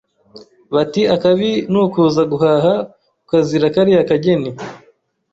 Bati 0.73 1.01
akabi 1.15 1.51
ni 1.71 1.77
ukuza 1.83 2.21
guhaha 2.31 2.73
ukazira 3.23 3.73
kariya 3.75 4.07
kageni. 4.09 4.49